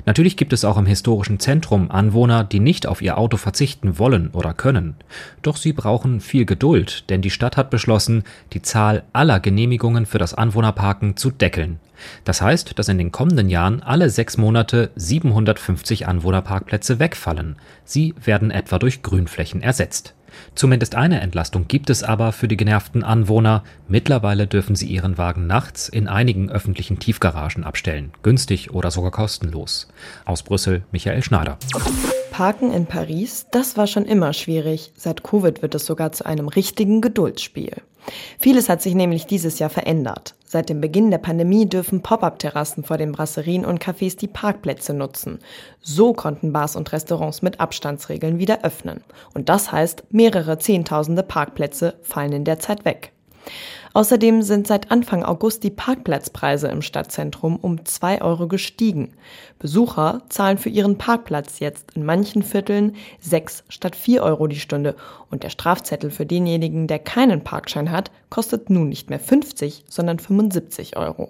Natürlich 0.06 0.38
gibt 0.38 0.54
es 0.54 0.66
auch 0.66 0.78
im 0.78 0.86
historischen 0.86 1.40
Zentrum 1.40 1.92
Anwohner, 1.92 2.44
die 2.44 2.60
nicht 2.60 2.88
auf 2.88 3.02
ihr 3.02 3.18
Auto 3.18 3.38
verzichten 3.38 4.00
wollen 4.00 4.30
oder 4.34 4.54
können. 4.54 4.96
Doch 5.42 5.58
sie 5.58 5.74
brauchen 5.74 6.22
viel 6.22 6.46
Geduld, 6.46 7.10
denn 7.10 7.22
die 7.22 7.30
Stadt 7.30 7.58
hat 7.58 7.70
beschlossen, 7.70 8.24
die 8.54 8.62
Zahl 8.62 9.04
aller 9.14 9.40
Genehmigungen 9.40 10.06
für 10.06 10.18
das 10.18 10.34
Anwohnerparken 10.34 11.18
zu 11.18 11.32
deckeln. 11.32 11.80
Das 12.24 12.42
heißt, 12.42 12.78
dass 12.80 12.90
in 12.90 12.98
den 12.98 13.12
kommenden 13.12 13.50
Jahren 13.50 13.84
alle 13.84 14.10
sechs 14.10 14.38
Monate 14.38 14.92
750 14.96 16.08
Anwohnerparkplätze 16.08 17.00
wegfallen. 17.00 17.56
Sie 17.84 18.16
werden 18.24 18.52
etwa 18.52 18.80
durch 18.80 19.04
Grünflächen 19.04 19.62
ersetzt. 19.62 20.16
Zumindest 20.56 20.96
eine 20.96 21.22
Entlastung 21.22 21.68
gibt 21.68 21.90
es 21.90 22.04
aber 22.04 22.32
für 22.32 22.48
die 22.48 22.58
genervten 22.58 23.04
Anwohner. 23.04 23.64
Mittlerweile 23.88 24.48
dürfen 24.48 24.76
sie 24.76 24.88
ihren 24.88 25.18
Wagen 25.18 25.48
nachts 25.48 25.90
in 25.90 26.08
einigen 26.08 26.50
öffentlichen 26.50 27.00
Tiefgaragen 27.00 27.64
abstellen. 27.64 28.12
Günstig 28.24 28.72
oder 28.72 28.92
sogar 28.92 29.12
kostenlos. 29.12 29.88
Aus 30.26 30.44
Brüssel 30.44 30.84
Michael 30.92 31.24
Schneider. 31.24 31.58
Parken 32.32 32.72
in 32.72 32.86
Paris, 32.86 33.48
das 33.52 33.78
war 33.78 33.88
schon 33.88 34.06
immer 34.06 34.34
schwierig. 34.34 34.94
Seit 34.96 35.24
Covid 35.24 35.62
wird 35.62 35.76
es 35.76 35.86
sogar 35.86 36.12
zu 36.12 36.26
einem 36.26 36.48
richtigen 36.48 37.02
Geduldsspiel. 37.02 37.76
Vieles 38.40 38.70
hat 38.70 38.82
sich 38.82 38.96
nämlich 38.96 39.26
dieses 39.28 39.60
Jahr 39.60 39.70
verändert. 39.70 40.36
Seit 40.52 40.68
dem 40.68 40.82
Beginn 40.82 41.12
der 41.12 41.18
Pandemie 41.18 41.66
dürfen 41.66 42.02
Pop-up-Terrassen 42.02 42.84
vor 42.84 42.98
den 42.98 43.14
Brasserien 43.14 43.64
und 43.64 43.82
Cafés 43.82 44.18
die 44.18 44.28
Parkplätze 44.28 44.94
nutzen. 44.94 45.40
So 45.80 46.12
konnten 46.12 46.52
Bars 46.52 46.76
und 46.76 46.92
Restaurants 46.92 47.42
mit 47.42 47.62
Abstandsregeln 47.62 48.38
wieder 48.38 48.66
öffnen. 48.66 49.00
Und 49.34 49.48
das 49.48 49.72
heißt, 49.72 50.04
mehrere 50.10 50.58
Zehntausende 50.58 51.24
Parkplätze 51.24 51.94
fallen 52.02 52.34
in 52.34 52.44
der 52.44 52.60
Zeit 52.60 52.84
weg. 52.84 53.14
Außerdem 53.94 54.42
sind 54.42 54.68
seit 54.68 54.90
Anfang 54.90 55.24
August 55.24 55.64
die 55.64 55.70
Parkplatzpreise 55.70 56.70
im 56.70 56.82
Stadtzentrum 56.82 57.58
um 57.58 57.86
zwei 57.86 58.22
Euro 58.22 58.48
gestiegen. 58.48 59.14
Besucher 59.60 60.22
zahlen 60.30 60.58
für 60.58 60.70
ihren 60.70 60.98
Parkplatz 60.98 61.60
jetzt 61.60 61.92
in 61.96 62.06
manchen 62.06 62.44
Vierteln 62.44 62.96
sechs 63.20 63.64
statt 63.68 63.96
vier 63.96 64.24
Euro 64.24 64.48
die 64.48 64.60
Stunde 64.60 64.96
und 65.30 65.44
der 65.44 65.50
Strafzettel 65.50 66.10
für 66.10 66.26
denjenigen, 66.26 66.88
der 66.88 67.00
keinen 67.00 67.44
Parkschein 67.44 67.92
hat, 67.92 68.12
kostet 68.30 68.70
nun 68.70 68.90
nicht 68.90 69.10
mehr 69.10 69.20
50, 69.20 69.84
sondern 69.90 70.20
75 70.20 70.96
Euro. 70.98 71.30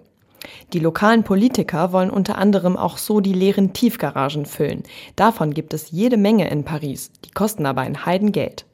Die 0.74 0.80
lokalen 0.80 1.24
Politiker 1.24 1.92
wollen 1.92 2.10
unter 2.10 2.38
anderem 2.38 2.78
auch 2.78 2.98
so 2.98 3.20
die 3.20 3.34
leeren 3.34 3.74
Tiefgaragen 3.74 4.46
füllen. 4.46 4.84
Davon 5.16 5.54
gibt 5.54 5.74
es 5.74 5.92
jede 5.92 6.18
Menge 6.18 6.50
in 6.50 6.64
Paris, 6.64 7.12
die 7.26 7.32
kosten 7.32 7.66
aber 7.66 7.82
ein 7.82 8.06
Heidengeld. 8.06 8.66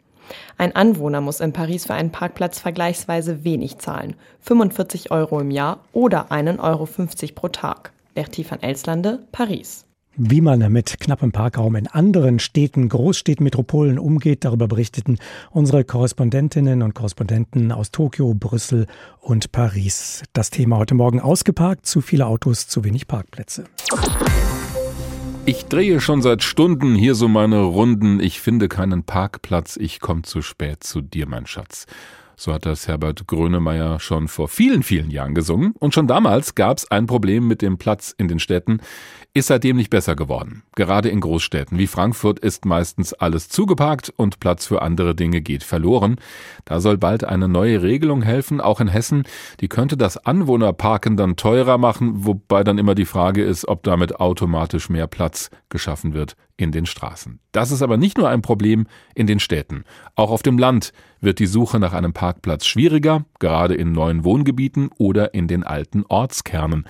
Ein 0.57 0.75
Anwohner 0.75 1.21
muss 1.21 1.39
in 1.39 1.53
Paris 1.53 1.85
für 1.85 1.93
einen 1.93 2.11
Parkplatz 2.11 2.59
vergleichsweise 2.59 3.43
wenig 3.43 3.77
zahlen. 3.79 4.15
45 4.41 5.11
Euro 5.11 5.39
im 5.39 5.51
Jahr 5.51 5.79
oder 5.93 6.31
1,50 6.31 6.59
Euro 6.59 6.87
pro 7.35 7.47
Tag. 7.49 7.91
Bertie 8.13 8.49
van 8.49 8.61
Elslande, 8.61 9.19
Paris. 9.31 9.87
Wie 10.19 10.41
man 10.41 10.71
mit 10.71 10.99
knappem 10.99 11.31
Parkraum 11.31 11.75
in 11.75 11.85
anderen 11.85 12.39
Städten, 12.39 12.89
Großstädten, 12.89 13.43
Metropolen 13.43 13.99
umgeht, 13.99 14.45
darüber 14.45 14.67
berichteten 14.67 15.19
unsere 15.51 15.83
Korrespondentinnen 15.83 16.81
und 16.81 16.95
Korrespondenten 16.95 17.71
aus 17.71 17.91
Tokio, 17.91 18.33
Brüssel 18.33 18.87
und 19.21 19.51
Paris. 19.51 20.23
Das 20.33 20.49
Thema 20.49 20.77
heute 20.77 20.95
Morgen 20.95 21.21
ausgeparkt, 21.21 21.85
zu 21.85 22.01
viele 22.01 22.25
Autos, 22.25 22.67
zu 22.67 22.83
wenig 22.83 23.07
Parkplätze. 23.07 23.65
Ich 25.49 25.67
drehe 25.67 26.01
schon 26.01 26.21
seit 26.21 26.43
Stunden 26.43 26.93
hier 26.93 27.15
so 27.15 27.29
meine 27.29 27.61
Runden. 27.61 28.19
Ich 28.19 28.41
finde 28.41 28.67
keinen 28.67 29.03
Parkplatz. 29.03 29.77
Ich 29.77 30.01
komme 30.01 30.23
zu 30.23 30.41
spät 30.41 30.83
zu 30.83 30.99
dir, 30.99 31.25
mein 31.25 31.45
Schatz. 31.45 31.85
So 32.39 32.53
hat 32.53 32.67
das 32.67 32.87
Herbert 32.87 33.25
Grönemeyer 33.25 33.99
schon 33.99 34.27
vor 34.27 34.47
vielen, 34.47 34.83
vielen 34.83 35.09
Jahren 35.09 35.33
gesungen. 35.33 35.73
Und 35.79 35.95
schon 35.95 36.05
damals 36.05 36.53
gab 36.53 36.77
es 36.77 36.91
ein 36.91 37.07
Problem 37.07 37.47
mit 37.47 37.63
dem 37.63 37.79
Platz 37.79 38.13
in 38.15 38.27
den 38.27 38.37
Städten. 38.37 38.79
Ist 39.33 39.47
seitdem 39.47 39.75
nicht 39.75 39.89
besser 39.89 40.15
geworden. 40.15 40.61
Gerade 40.75 41.09
in 41.09 41.19
Großstädten 41.19 41.79
wie 41.79 41.87
Frankfurt 41.87 42.37
ist 42.37 42.65
meistens 42.65 43.13
alles 43.13 43.49
zugeparkt 43.49 44.13
und 44.15 44.39
Platz 44.39 44.67
für 44.67 44.83
andere 44.83 45.15
Dinge 45.15 45.41
geht 45.41 45.63
verloren. 45.63 46.17
Da 46.63 46.79
soll 46.79 46.99
bald 46.99 47.23
eine 47.23 47.47
neue 47.47 47.81
Regelung 47.81 48.21
helfen, 48.21 48.61
auch 48.61 48.81
in 48.81 48.87
Hessen. 48.87 49.23
Die 49.59 49.67
könnte 49.67 49.97
das 49.97 50.23
Anwohnerparken 50.23 51.17
dann 51.17 51.37
teurer 51.37 51.79
machen, 51.79 52.23
wobei 52.23 52.63
dann 52.63 52.77
immer 52.77 52.93
die 52.93 53.05
Frage 53.05 53.43
ist, 53.43 53.67
ob 53.67 53.81
damit 53.81 54.19
automatisch 54.19 54.89
mehr 54.89 55.07
Platz 55.07 55.49
geschaffen 55.69 56.13
wird 56.13 56.35
in 56.57 56.71
den 56.71 56.85
Straßen. 56.85 57.39
Das 57.51 57.71
ist 57.71 57.81
aber 57.81 57.97
nicht 57.97 58.17
nur 58.17 58.29
ein 58.29 58.41
Problem 58.41 58.87
in 59.15 59.27
den 59.27 59.39
Städten. 59.39 59.85
Auch 60.15 60.31
auf 60.31 60.43
dem 60.43 60.57
Land 60.57 60.91
wird 61.21 61.39
die 61.39 61.45
Suche 61.45 61.79
nach 61.79 61.93
einem 61.93 62.13
Parkplatz 62.13 62.65
schwieriger, 62.65 63.25
gerade 63.39 63.75
in 63.75 63.91
neuen 63.91 64.23
Wohngebieten 64.23 64.89
oder 64.97 65.33
in 65.33 65.47
den 65.47 65.63
alten 65.63 66.03
Ortskernen. 66.07 66.85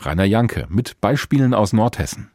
Rainer 0.00 0.24
Janke 0.24 0.66
mit 0.70 1.00
Beispielen 1.00 1.52
aus 1.52 1.72
Nordhessen. 1.74 2.30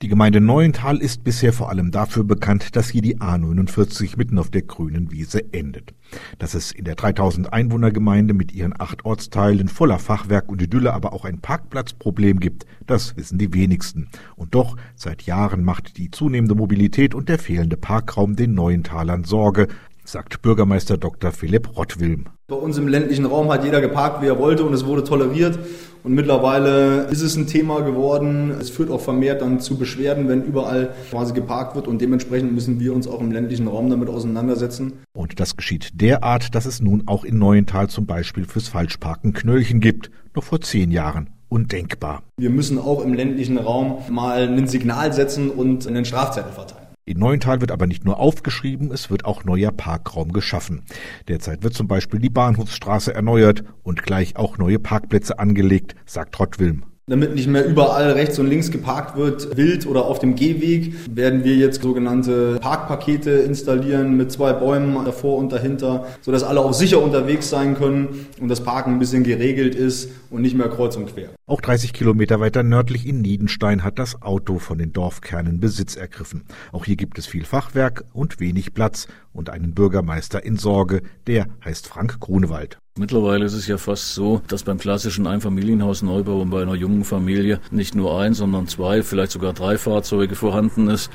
Die 0.00 0.06
Gemeinde 0.06 0.40
Neuental 0.40 0.98
ist 0.98 1.24
bisher 1.24 1.52
vor 1.52 1.70
allem 1.70 1.90
dafür 1.90 2.22
bekannt, 2.22 2.76
dass 2.76 2.88
hier 2.88 3.02
die 3.02 3.16
A49 3.16 4.16
mitten 4.16 4.38
auf 4.38 4.48
der 4.48 4.62
grünen 4.62 5.10
Wiese 5.10 5.52
endet. 5.52 5.92
Dass 6.38 6.54
es 6.54 6.70
in 6.70 6.84
der 6.84 6.94
3000 6.94 7.52
Einwohnergemeinde 7.52 8.32
mit 8.32 8.52
ihren 8.52 8.80
acht 8.80 9.04
Ortsteilen 9.04 9.66
voller 9.66 9.98
Fachwerk 9.98 10.50
und 10.50 10.62
Idylle 10.62 10.92
aber 10.92 11.12
auch 11.12 11.24
ein 11.24 11.40
Parkplatzproblem 11.40 12.38
gibt, 12.38 12.64
das 12.86 13.16
wissen 13.16 13.38
die 13.38 13.52
wenigsten. 13.52 14.08
Und 14.36 14.54
doch, 14.54 14.76
seit 14.94 15.22
Jahren 15.22 15.64
macht 15.64 15.96
die 15.96 16.12
zunehmende 16.12 16.54
Mobilität 16.54 17.12
und 17.12 17.28
der 17.28 17.40
fehlende 17.40 17.76
Parkraum 17.76 18.36
den 18.36 18.54
Neuentalern 18.54 19.24
Sorge, 19.24 19.66
sagt 20.08 20.40
Bürgermeister 20.40 20.96
Dr. 20.96 21.32
Philipp 21.32 21.76
Rottwilm. 21.76 22.26
Bei 22.46 22.56
uns 22.56 22.78
im 22.78 22.88
ländlichen 22.88 23.26
Raum 23.26 23.52
hat 23.52 23.64
jeder 23.64 23.82
geparkt, 23.82 24.22
wie 24.22 24.26
er 24.26 24.38
wollte 24.38 24.64
und 24.64 24.72
es 24.72 24.86
wurde 24.86 25.04
toleriert. 25.04 25.58
Und 26.02 26.14
mittlerweile 26.14 27.02
ist 27.10 27.20
es 27.20 27.36
ein 27.36 27.46
Thema 27.46 27.82
geworden. 27.82 28.50
Es 28.58 28.70
führt 28.70 28.90
auch 28.90 29.00
vermehrt 29.00 29.42
dann 29.42 29.60
zu 29.60 29.76
Beschwerden, 29.76 30.28
wenn 30.28 30.42
überall 30.42 30.94
quasi 31.10 31.34
geparkt 31.34 31.74
wird. 31.76 31.88
Und 31.88 32.00
dementsprechend 32.00 32.54
müssen 32.54 32.80
wir 32.80 32.94
uns 32.94 33.06
auch 33.06 33.20
im 33.20 33.32
ländlichen 33.32 33.68
Raum 33.68 33.90
damit 33.90 34.08
auseinandersetzen. 34.08 34.94
Und 35.12 35.40
das 35.40 35.56
geschieht 35.56 36.00
derart, 36.00 36.54
dass 36.54 36.64
es 36.64 36.80
nun 36.80 37.02
auch 37.06 37.24
in 37.24 37.38
Neuental 37.38 37.88
zum 37.88 38.06
Beispiel 38.06 38.44
fürs 38.46 38.68
Falschparken 38.68 39.34
Knöllchen 39.34 39.80
gibt. 39.80 40.10
Noch 40.34 40.44
vor 40.44 40.60
zehn 40.62 40.90
Jahren 40.90 41.30
undenkbar. 41.50 42.22
Wir 42.38 42.50
müssen 42.50 42.78
auch 42.78 43.04
im 43.04 43.12
ländlichen 43.12 43.58
Raum 43.58 43.98
mal 44.08 44.48
ein 44.48 44.68
Signal 44.68 45.12
setzen 45.12 45.50
und 45.50 45.86
einen 45.86 46.04
Strafzettel 46.04 46.52
verteilen. 46.52 46.87
In 47.08 47.20
Neuental 47.20 47.62
wird 47.62 47.70
aber 47.70 47.86
nicht 47.86 48.04
nur 48.04 48.18
aufgeschrieben, 48.18 48.92
es 48.92 49.08
wird 49.08 49.24
auch 49.24 49.42
neuer 49.42 49.72
Parkraum 49.72 50.30
geschaffen. 50.34 50.82
Derzeit 51.26 51.62
wird 51.62 51.72
zum 51.72 51.88
Beispiel 51.88 52.20
die 52.20 52.28
Bahnhofsstraße 52.28 53.14
erneuert 53.14 53.64
und 53.82 54.02
gleich 54.02 54.36
auch 54.36 54.58
neue 54.58 54.78
Parkplätze 54.78 55.38
angelegt, 55.38 55.94
sagt 56.04 56.38
Rottwilm. 56.38 56.84
Damit 57.08 57.34
nicht 57.34 57.48
mehr 57.48 57.66
überall 57.66 58.12
rechts 58.12 58.38
und 58.38 58.48
links 58.48 58.70
geparkt 58.70 59.16
wird, 59.16 59.56
wild 59.56 59.86
oder 59.86 60.04
auf 60.04 60.18
dem 60.18 60.34
Gehweg, 60.34 60.92
werden 61.10 61.42
wir 61.42 61.56
jetzt 61.56 61.80
sogenannte 61.80 62.58
Parkpakete 62.60 63.30
installieren 63.30 64.14
mit 64.18 64.30
zwei 64.30 64.52
Bäumen 64.52 65.02
davor 65.06 65.38
und 65.38 65.50
dahinter, 65.50 66.06
sodass 66.20 66.42
alle 66.42 66.60
auch 66.60 66.74
sicher 66.74 67.02
unterwegs 67.02 67.48
sein 67.48 67.76
können 67.76 68.26
und 68.40 68.48
das 68.48 68.62
Parken 68.62 68.92
ein 68.92 68.98
bisschen 68.98 69.24
geregelt 69.24 69.74
ist 69.74 70.10
und 70.28 70.42
nicht 70.42 70.54
mehr 70.54 70.68
kreuz 70.68 70.96
und 70.96 71.06
quer. 71.06 71.30
Auch 71.46 71.62
30 71.62 71.94
Kilometer 71.94 72.40
weiter 72.40 72.62
nördlich 72.62 73.06
in 73.06 73.22
Niedenstein 73.22 73.84
hat 73.84 73.98
das 73.98 74.20
Auto 74.20 74.58
von 74.58 74.76
den 74.76 74.92
Dorfkernen 74.92 75.60
Besitz 75.60 75.96
ergriffen. 75.96 76.44
Auch 76.72 76.84
hier 76.84 76.96
gibt 76.96 77.18
es 77.18 77.26
viel 77.26 77.46
Fachwerk 77.46 78.04
und 78.12 78.38
wenig 78.38 78.74
Platz 78.74 79.08
und 79.32 79.48
einen 79.48 79.72
Bürgermeister 79.72 80.44
in 80.44 80.56
Sorge, 80.56 81.00
der 81.26 81.46
heißt 81.64 81.86
Frank 81.86 82.20
Grunewald. 82.20 82.78
Mittlerweile 82.98 83.44
ist 83.44 83.54
es 83.54 83.68
ja 83.68 83.78
fast 83.78 84.14
so, 84.14 84.42
dass 84.48 84.64
beim 84.64 84.78
klassischen 84.78 85.28
Einfamilienhausneubau 85.28 86.40
und 86.40 86.50
bei 86.50 86.62
einer 86.62 86.74
jungen 86.74 87.04
Familie 87.04 87.60
nicht 87.70 87.94
nur 87.94 88.20
ein, 88.20 88.34
sondern 88.34 88.66
zwei, 88.66 89.04
vielleicht 89.04 89.30
sogar 89.30 89.52
drei 89.52 89.78
Fahrzeuge 89.78 90.34
vorhanden 90.34 90.88
ist. 90.88 91.08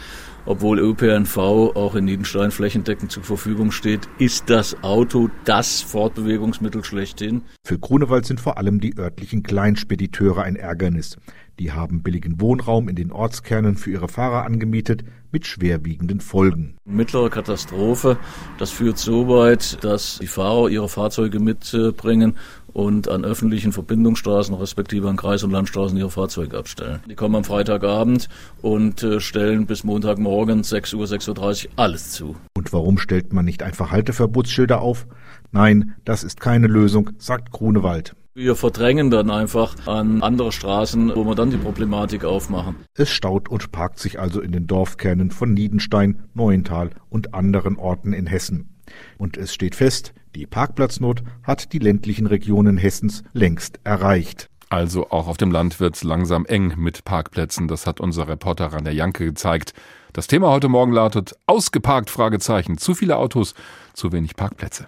Obwohl 0.46 0.80
ÖPNV 0.80 1.38
auch 1.38 1.96
in 1.96 2.06
Niedenstein 2.06 2.52
flächendeckend 2.52 3.12
zur 3.12 3.24
Verfügung 3.24 3.72
steht, 3.72 4.08
ist 4.18 4.50
das 4.50 4.82
Auto 4.82 5.30
das 5.44 5.82
Fortbewegungsmittel 5.82 6.84
schlechthin. 6.86 7.44
Für 7.66 7.80
Grunewald 7.80 8.26
sind 8.26 8.40
vor 8.40 8.58
allem 8.58 8.80
die 8.80 8.98
örtlichen 8.98 9.44
Kleinspediteure 9.44 10.44
ein 10.44 10.56
Ärgernis. 10.56 11.18
Die 11.60 11.72
haben 11.72 12.02
billigen 12.02 12.42
Wohnraum 12.42 12.90
in 12.90 12.96
den 12.96 13.12
Ortskernen 13.12 13.76
für 13.76 13.92
ihre 13.92 14.08
Fahrer 14.08 14.46
angemietet, 14.46 15.04
mit 15.32 15.48
schwerwiegenden 15.48 16.20
Folgen. 16.20 16.76
Mittlere 16.86 17.30
Katastrophe, 17.30 18.18
das 18.58 18.72
führt 18.72 18.98
so 18.98 19.28
weit, 19.28 19.84
dass 19.84 20.20
die 20.20 20.28
Fahrer 20.28 20.70
ihre 20.70 20.90
Fahrzeuge 20.90 21.40
mitbringen 21.40 22.38
und 22.72 23.08
an 23.08 23.24
öffentlichen 23.26 23.72
Verbindungsstraßen 23.72 24.54
respektive 24.56 25.10
an 25.10 25.18
Kreis- 25.18 25.44
und 25.44 25.52
Landstraßen 25.52 25.98
ihre 25.98 26.10
Fahrzeuge 26.12 26.58
abstellen. 26.58 27.00
Die 27.10 27.16
kommen 27.16 27.36
am 27.36 27.44
Freitagabend 27.44 28.30
und 28.62 29.04
äh, 29.04 29.20
stellen 29.20 29.66
bis 29.66 29.84
Montagmorgen 29.84 30.64
6 30.64 30.94
Uhr, 30.94 31.06
6.30 31.06 31.66
Uhr 31.66 31.72
alles 31.76 32.12
zu. 32.12 32.36
Und 32.56 32.64
Und 32.64 32.72
warum 32.72 32.98
stellt 32.98 33.34
man 33.34 33.44
nicht 33.44 33.62
einfach 33.62 33.92
Halteverbotsschilder 33.92 34.80
auf? 34.80 35.06
Nein, 35.52 35.96
das 36.06 36.24
ist 36.24 36.40
keine 36.40 36.68
Lösung, 36.68 37.10
sagt 37.18 37.52
Grunewald. 37.52 38.16
Wir 38.36 38.56
verdrängen 38.56 39.12
dann 39.12 39.30
einfach 39.30 39.86
an 39.86 40.24
andere 40.24 40.52
Straßen, 40.52 41.16
wo 41.16 41.24
wir 41.24 41.36
dann 41.36 41.52
die 41.52 41.58
Problematik 41.58 42.26
aufmachen. 42.26 42.78
Es 42.96 43.12
staut 43.12 43.48
und 43.48 43.72
parkt 43.72 44.00
sich 44.00 44.20
also 44.20 44.42
in 44.42 44.52
den 44.52 44.66
Dorfkernen 44.66 45.30
von 45.30 45.54
Niedenstein, 45.54 46.24
Neuental 46.34 46.90
und 47.10 47.36
anderen 47.36 47.78
Orten 47.78 48.12
in 48.12 48.26
Hessen. 48.26 48.82
Und 49.20 49.38
es 49.38 49.54
steht 49.54 49.76
fest, 49.76 50.16
die 50.34 50.48
Parkplatznot 50.48 51.22
hat 51.44 51.74
die 51.74 51.78
ländlichen 51.78 52.26
Regionen 52.26 52.78
Hessens 52.78 53.24
längst 53.34 53.80
erreicht. 53.84 54.50
Also 54.68 55.12
auch 55.12 55.28
auf 55.28 55.38
dem 55.38 55.52
Land 55.52 55.80
wird's 55.80 56.04
langsam 56.04 56.48
eng 56.48 56.74
mit 56.76 57.06
Parkplätzen. 57.06 57.68
Das 57.68 57.86
hat 57.86 58.00
unser 58.00 58.28
Reporter 58.28 58.74
Rainer 58.74 58.90
Janke 58.90 59.26
gezeigt. 59.26 59.76
Das 60.12 60.26
Thema 60.26 60.50
heute 60.50 60.70
Morgen 60.70 60.92
lautet 60.92 61.36
Ausgeparkt? 61.46 62.10
Fragezeichen. 62.10 62.80
Zu 62.80 62.96
viele 62.96 63.18
Autos, 63.18 63.54
zu 63.94 64.12
wenig 64.12 64.36
Parkplätze. 64.36 64.88